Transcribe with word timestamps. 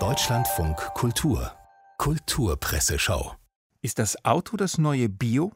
Deutschlandfunk 0.00 0.76
Kultur 0.94 1.52
Kulturpresseschau 1.98 3.36
Ist 3.82 4.00
das 4.00 4.24
Auto 4.24 4.56
das 4.56 4.78
neue 4.78 5.08
Bio? 5.08 5.52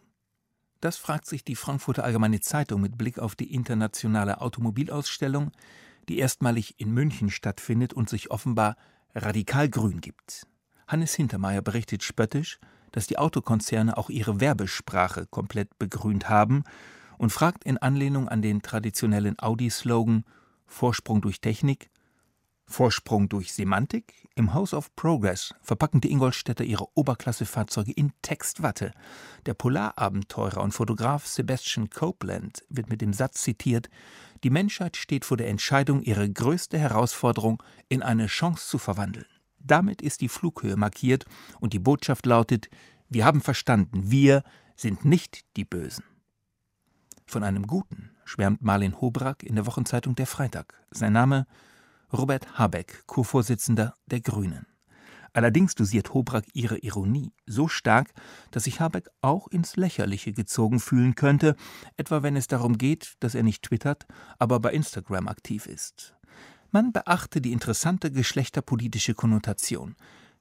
Das 0.80 0.98
fragt 0.98 1.26
sich 1.26 1.42
die 1.42 1.56
Frankfurter 1.56 2.04
Allgemeine 2.04 2.38
Zeitung 2.38 2.80
mit 2.80 2.96
Blick 2.96 3.18
auf 3.18 3.34
die 3.34 3.52
internationale 3.52 4.40
Automobilausstellung, 4.40 5.50
die 6.08 6.18
erstmalig 6.18 6.78
in 6.78 6.94
München 6.94 7.30
stattfindet 7.30 7.92
und 7.92 8.08
sich 8.08 8.30
offenbar 8.30 8.76
radikal 9.16 9.68
grün 9.68 10.00
gibt. 10.00 10.46
Hannes 10.86 11.14
Hintermeier 11.14 11.62
berichtet 11.62 12.04
spöttisch, 12.04 12.60
dass 12.92 13.08
die 13.08 13.18
Autokonzerne 13.18 13.98
auch 13.98 14.10
ihre 14.10 14.38
Werbesprache 14.38 15.26
komplett 15.26 15.76
begrünt 15.80 16.28
haben 16.28 16.62
und 17.16 17.30
fragt 17.30 17.64
in 17.64 17.78
Anlehnung 17.78 18.28
an 18.28 18.42
den 18.42 18.62
traditionellen 18.62 19.36
Audi-Slogan 19.40 20.22
Vorsprung 20.68 21.20
durch 21.20 21.40
Technik, 21.40 21.90
Vorsprung 22.68 23.28
durch 23.30 23.54
Semantik? 23.54 24.28
Im 24.34 24.52
House 24.52 24.74
of 24.74 24.94
Progress 24.94 25.54
verpacken 25.62 26.00
die 26.00 26.12
Ingolstädter 26.12 26.64
ihre 26.64 26.86
Oberklassefahrzeuge 26.94 27.92
in 27.92 28.12
Textwatte. 28.22 28.92
Der 29.46 29.54
Polarabenteurer 29.54 30.62
und 30.62 30.72
Fotograf 30.72 31.26
Sebastian 31.26 31.88
Copeland 31.88 32.62
wird 32.68 32.90
mit 32.90 33.00
dem 33.00 33.14
Satz 33.14 33.42
zitiert: 33.42 33.88
Die 34.44 34.50
Menschheit 34.50 34.96
steht 34.96 35.24
vor 35.24 35.38
der 35.38 35.48
Entscheidung, 35.48 36.02
ihre 36.02 36.30
größte 36.30 36.78
Herausforderung 36.78 37.62
in 37.88 38.02
eine 38.02 38.26
Chance 38.26 38.68
zu 38.68 38.78
verwandeln. 38.78 39.26
Damit 39.58 40.02
ist 40.02 40.20
die 40.20 40.28
Flughöhe 40.28 40.76
markiert 40.76 41.24
und 41.60 41.72
die 41.72 41.80
Botschaft 41.80 42.26
lautet: 42.26 42.68
Wir 43.08 43.24
haben 43.24 43.40
verstanden, 43.40 44.10
wir 44.10 44.44
sind 44.76 45.04
nicht 45.04 45.44
die 45.56 45.64
Bösen. 45.64 46.04
Von 47.26 47.42
einem 47.42 47.66
Guten 47.66 48.10
schwärmt 48.24 48.62
Marlin 48.62 49.00
Hobrack 49.00 49.42
in 49.42 49.56
der 49.56 49.66
Wochenzeitung 49.66 50.14
Der 50.14 50.26
Freitag. 50.26 50.74
Sein 50.90 51.14
Name 51.14 51.46
Robert 52.12 52.58
Habeck, 52.58 53.02
Co-Vorsitzender 53.06 53.94
der 54.06 54.20
Grünen. 54.20 54.66
Allerdings 55.34 55.74
dosiert 55.74 56.14
Hobrack 56.14 56.46
ihre 56.54 56.78
Ironie 56.78 57.32
so 57.46 57.68
stark, 57.68 58.12
dass 58.50 58.64
sich 58.64 58.80
Habeck 58.80 59.10
auch 59.20 59.46
ins 59.48 59.76
Lächerliche 59.76 60.32
gezogen 60.32 60.80
fühlen 60.80 61.14
könnte, 61.16 61.54
etwa 61.98 62.22
wenn 62.22 62.34
es 62.34 62.46
darum 62.46 62.78
geht, 62.78 63.14
dass 63.20 63.34
er 63.34 63.42
nicht 63.42 63.62
twittert, 63.62 64.06
aber 64.38 64.58
bei 64.58 64.72
Instagram 64.72 65.28
aktiv 65.28 65.66
ist. 65.66 66.16
Man 66.70 66.92
beachte 66.92 67.42
die 67.42 67.52
interessante 67.52 68.10
geschlechterpolitische 68.10 69.14
Konnotation. 69.14 69.94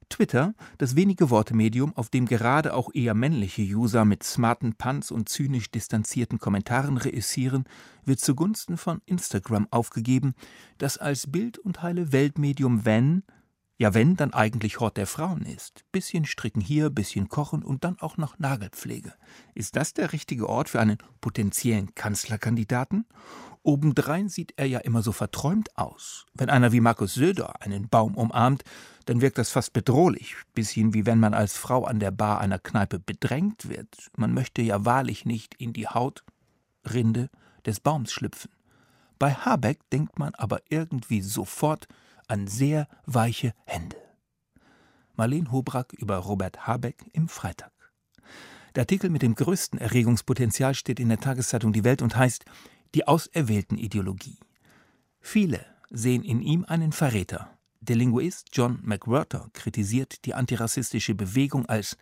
Twitter, 0.10 0.54
das 0.78 0.96
wenige 0.96 1.30
Wortemedium, 1.30 1.96
auf 1.96 2.10
dem 2.10 2.26
gerade 2.26 2.74
auch 2.74 2.90
eher 2.94 3.14
männliche 3.14 3.62
User 3.62 4.06
mit 4.06 4.24
smarten 4.24 4.76
Punts 4.76 5.12
und 5.12 5.30
zynisch 5.30 5.72
distanzierten 5.72 6.40
Kommentaren 6.40 6.98
reüssieren, 6.98 7.66
wird 8.06 8.20
zugunsten 8.20 8.78
von 8.78 9.02
Instagram 9.06 9.68
aufgegeben, 9.72 10.34
das 10.78 10.98
als 10.98 11.32
Bild- 11.32 11.60
und 11.60 11.82
heile 11.82 12.12
Weltmedium 12.12 12.86
wenn, 12.86 13.24
ja 13.78 13.94
wenn, 13.94 14.16
dann 14.16 14.34
eigentlich 14.34 14.80
Hort 14.80 14.98
der 14.98 15.08
Frauen 15.08 15.44
ist. 15.44 15.86
Bisschen 15.92 16.26
stricken 16.26 16.62
hier, 16.62 16.90
bisschen 16.90 17.30
kochen 17.30 17.64
und 17.64 17.84
dann 17.84 18.00
auch 18.00 18.18
noch 18.18 18.40
Nagelpflege. 18.40 19.14
Ist 19.54 19.76
das 19.76 19.94
der 19.94 20.14
richtige 20.14 20.50
Ort 20.50 20.70
für 20.70 20.80
einen 20.80 20.98
potenziellen 21.22 21.94
Kanzlerkandidaten? 21.96 23.06
Obendrein 23.64 24.30
sieht 24.30 24.54
er 24.56 24.66
ja 24.66 24.80
immer 24.80 25.02
so 25.02 25.12
verträumt 25.12 25.78
aus. 25.78 26.26
Wenn 26.34 26.50
einer 26.50 26.72
wie 26.72 26.80
Markus 26.80 27.14
Söder 27.14 27.62
einen 27.62 27.90
Baum 27.90 28.16
umarmt, 28.16 28.64
dann 29.08 29.22
wirkt 29.22 29.38
das 29.38 29.50
fast 29.50 29.72
bedrohlich, 29.72 30.36
bisschen 30.54 30.94
wie 30.94 31.06
wenn 31.06 31.20
man 31.20 31.34
als 31.34 31.56
Frau 31.56 31.86
an 31.86 32.02
der 32.02 32.12
Bar 32.12 32.42
einer 32.42 32.60
Kneipe 32.60 33.00
bedrängt 33.00 33.70
wird. 33.70 34.12
Man 34.18 34.34
möchte 34.34 34.62
ja 34.62 34.84
wahrlich 34.84 35.26
nicht 35.26 35.56
in 35.56 35.72
die 35.72 35.88
Hautrinde 35.88 37.30
des 37.66 37.80
Baums 37.80 38.12
schlüpfen. 38.12 38.52
Bei 39.18 39.34
Habeck 39.34 39.80
denkt 39.92 40.20
man 40.20 40.36
aber 40.36 40.60
irgendwie 40.68 41.22
sofort 41.22 41.88
an 42.28 42.48
sehr 42.48 42.90
weiche 43.06 43.54
Hände. 43.64 43.96
Marleen 45.16 45.54
Hobrack 45.54 45.94
über 45.94 46.18
Robert 46.18 46.68
Habeck 46.68 47.06
im 47.14 47.30
Freitag. 47.30 47.72
Der 48.76 48.82
Artikel 48.82 49.10
mit 49.10 49.22
dem 49.22 49.36
größten 49.36 49.80
Erregungspotenzial 49.80 50.76
steht 50.76 51.00
in 51.00 51.08
der 51.08 51.22
Tageszeitung 51.22 51.72
Die 51.72 51.86
Welt 51.86 52.02
und 52.02 52.18
heißt 52.18 52.44
die 52.94 53.08
auserwählten 53.08 53.78
Ideologie. 53.78 54.38
Viele 55.22 55.66
sehen 55.90 56.24
in 56.24 56.42
ihm 56.42 56.66
einen 56.66 56.92
Verräter. 56.92 57.57
Der 57.88 57.96
Linguist 57.96 58.50
John 58.52 58.80
McWhirter 58.84 59.50
kritisiert 59.54 60.26
die 60.26 60.34
antirassistische 60.34 61.16
Bewegung 61.16 61.68
als 61.68 61.96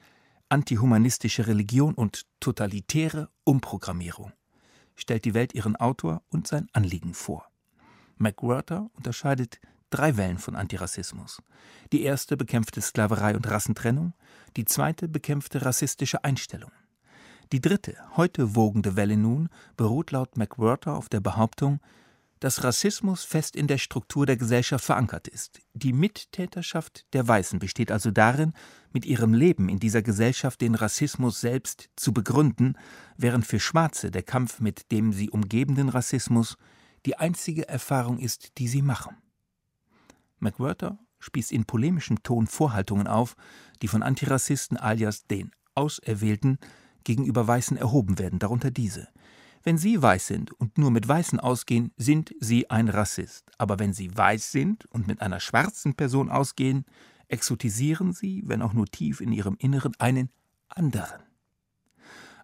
antihumanistische 0.50 1.46
Religion 1.46 1.94
und 1.94 2.26
totalitäre 2.40 3.30
Umprogrammierung, 3.44 4.32
stellt 4.96 5.26
die 5.26 5.36
Welt 5.36 5.54
ihren 5.54 5.76
Autor 5.76 6.24
und 6.30 6.48
sein 6.48 6.68
Anliegen 6.74 7.14
vor. 7.14 7.46
McWhirter 8.18 8.90
unterscheidet 8.94 9.60
drei 9.92 10.18
Wellen 10.18 10.40
von 10.40 10.56
Antirassismus. 10.56 11.44
Die 11.92 12.02
erste 12.02 12.36
bekämpfte 12.36 12.82
Sklaverei 12.82 13.36
und 13.36 13.48
Rassentrennung, 13.48 14.14
die 14.58 14.66
zweite 14.66 15.08
bekämpfte 15.08 15.64
rassistische 15.64 16.24
Einstellungen. 16.24 16.74
Die 17.52 17.62
dritte, 17.62 17.96
heute 18.18 18.56
wogende 18.56 18.96
Welle 18.96 19.18
nun 19.18 19.50
beruht 19.78 20.10
laut 20.10 20.36
McWhirter 20.36 20.96
auf 20.96 21.10
der 21.10 21.20
Behauptung, 21.20 21.80
dass 22.40 22.64
Rassismus 22.64 23.24
fest 23.24 23.56
in 23.56 23.68
der 23.68 23.78
Struktur 23.78 24.26
der 24.26 24.38
Gesellschaft 24.38 24.86
verankert 24.86 25.28
ist. 25.28 25.62
Die 25.74 25.94
Mittäterschaft 25.94 27.06
der 27.14 27.28
Weißen 27.28 27.60
besteht 27.60 27.92
also 27.92 28.12
darin, 28.12 28.54
mit 28.92 29.06
ihrem 29.06 29.34
Leben 29.34 29.70
in 29.70 29.80
dieser 29.80 30.02
Gesellschaft 30.02 30.62
den 30.62 30.76
Rassismus 30.76 31.42
selbst 31.42 31.90
zu 31.96 32.14
begründen, 32.14 32.78
während 33.18 33.46
für 33.46 33.60
Schwarze 33.60 34.12
der 34.12 34.24
Kampf 34.24 34.60
mit 34.60 34.92
dem 34.92 35.14
sie 35.14 35.30
umgebenden 35.30 35.90
Rassismus 35.90 36.58
die 37.06 37.18
einzige 37.18 37.68
Erfahrung 37.68 38.20
ist, 38.20 38.58
die 38.58 38.68
sie 38.68 38.82
machen. 38.82 39.16
McWhirter 40.40 41.00
spießt 41.20 41.52
in 41.52 41.66
polemischem 41.66 42.22
Ton 42.24 42.48
Vorhaltungen 42.48 43.08
auf, 43.08 43.36
die 43.82 43.88
von 43.88 44.04
Antirassisten 44.04 44.78
alias 44.78 45.26
den 45.26 45.52
Auserwählten 45.74 46.58
gegenüber 47.04 47.48
Weißen 47.48 47.78
erhoben 47.78 48.20
werden, 48.20 48.40
darunter 48.40 48.72
diese. 48.72 49.08
Wenn 49.66 49.80
Sie 49.80 50.00
weiß 50.00 50.28
sind 50.28 50.52
und 50.54 50.78
nur 50.78 50.92
mit 50.92 51.08
Weißen 51.08 51.40
ausgehen, 51.40 51.92
sind 51.98 52.36
Sie 52.40 52.70
ein 52.70 52.88
Rassist. 52.88 53.50
Aber 53.58 53.80
wenn 53.80 53.94
Sie 53.94 54.16
weiß 54.16 54.52
sind 54.52 54.86
und 54.92 55.08
mit 55.08 55.22
einer 55.22 55.40
schwarzen 55.40 55.96
Person 55.96 56.30
ausgehen, 56.30 56.86
exotisieren 57.30 58.14
Sie, 58.14 58.44
wenn 58.46 58.62
auch 58.62 58.74
nur 58.74 58.86
tief 58.86 59.22
in 59.22 59.32
Ihrem 59.32 59.56
Inneren, 59.58 59.94
einen 59.98 60.30
anderen. 60.70 61.24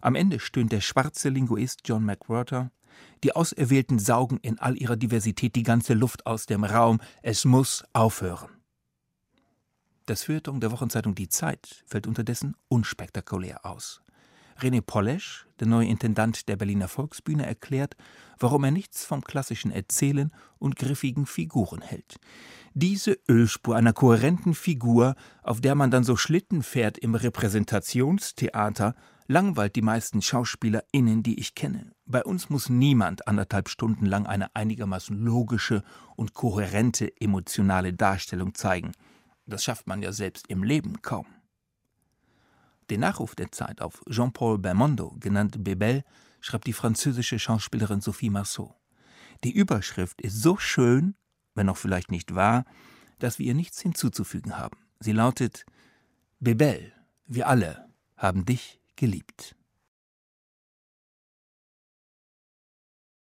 Am 0.00 0.16
Ende 0.16 0.40
stöhnt 0.40 0.72
der 0.72 0.80
schwarze 0.80 1.28
Linguist 1.28 1.82
John 1.84 2.04
McWhirter, 2.04 2.72
die 3.22 3.36
Auserwählten 3.36 4.00
saugen 4.00 4.38
in 4.38 4.58
all 4.58 4.76
ihrer 4.76 4.96
Diversität 4.96 5.54
die 5.54 5.62
ganze 5.62 5.94
Luft 5.94 6.26
aus 6.26 6.46
dem 6.46 6.64
Raum. 6.64 7.00
Es 7.22 7.44
muss 7.44 7.84
aufhören. 7.92 8.50
Das 10.06 10.24
Feuilleton 10.24 10.60
der 10.60 10.72
Wochenzeitung 10.72 11.14
Die 11.14 11.28
Zeit 11.28 11.84
fällt 11.86 12.08
unterdessen 12.08 12.56
unspektakulär 12.66 13.64
aus. 13.64 14.02
René 14.60 14.80
Polesch, 14.80 15.46
der 15.60 15.66
neue 15.66 15.88
Intendant 15.88 16.48
der 16.48 16.56
Berliner 16.56 16.88
Volksbühne, 16.88 17.46
erklärt, 17.46 17.96
warum 18.38 18.64
er 18.64 18.70
nichts 18.70 19.04
vom 19.04 19.22
klassischen 19.22 19.70
Erzählen 19.70 20.32
und 20.58 20.76
griffigen 20.76 21.26
Figuren 21.26 21.80
hält. 21.80 22.16
Diese 22.74 23.18
Ölspur 23.28 23.76
einer 23.76 23.92
kohärenten 23.92 24.54
Figur, 24.54 25.14
auf 25.42 25.60
der 25.60 25.74
man 25.74 25.90
dann 25.90 26.04
so 26.04 26.16
Schlitten 26.16 26.62
fährt 26.62 26.96
im 26.98 27.14
Repräsentationstheater, 27.14 28.94
langweilt 29.28 29.76
die 29.76 29.82
meisten 29.82 30.22
SchauspielerInnen, 30.22 31.22
die 31.22 31.38
ich 31.38 31.54
kenne. 31.54 31.92
Bei 32.06 32.24
uns 32.24 32.50
muss 32.50 32.68
niemand 32.68 33.28
anderthalb 33.28 33.68
Stunden 33.68 34.06
lang 34.06 34.26
eine 34.26 34.54
einigermaßen 34.54 35.16
logische 35.18 35.82
und 36.16 36.34
kohärente 36.34 37.12
emotionale 37.20 37.92
Darstellung 37.92 38.54
zeigen. 38.54 38.92
Das 39.46 39.64
schafft 39.64 39.86
man 39.86 40.02
ja 40.02 40.12
selbst 40.12 40.48
im 40.48 40.62
Leben 40.62 41.02
kaum. 41.02 41.26
Den 42.92 43.00
Nachruf 43.00 43.34
der 43.34 43.50
Zeit 43.50 43.80
auf 43.80 44.02
Jean-Paul 44.10 44.58
Belmondo, 44.58 45.16
genannt 45.18 45.64
Bebel, 45.64 46.04
schreibt 46.42 46.66
die 46.66 46.74
französische 46.74 47.38
Schauspielerin 47.38 48.02
Sophie 48.02 48.28
Marceau. 48.28 48.78
Die 49.44 49.50
Überschrift 49.50 50.20
ist 50.20 50.42
so 50.42 50.58
schön, 50.58 51.14
wenn 51.54 51.70
auch 51.70 51.78
vielleicht 51.78 52.10
nicht 52.10 52.34
wahr, 52.34 52.66
dass 53.18 53.38
wir 53.38 53.46
ihr 53.46 53.54
nichts 53.54 53.80
hinzuzufügen 53.80 54.58
haben. 54.58 54.76
Sie 55.00 55.12
lautet 55.12 55.64
Bebel, 56.38 56.92
wir 57.24 57.48
alle 57.48 57.88
haben 58.18 58.44
dich 58.44 58.78
geliebt. 58.96 59.56